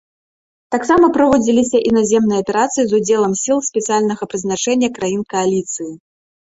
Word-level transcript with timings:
Таксама 0.75 1.05
праводзіліся 1.17 1.77
і 1.89 1.93
наземныя 1.97 2.41
аперацыі 2.45 2.87
з 2.89 3.03
удзелам 3.03 3.33
сіл 3.43 3.57
спецыяльнага 3.71 4.23
прызначэння 4.35 4.95
краін 4.99 5.21
кааліцыі. 5.37 5.91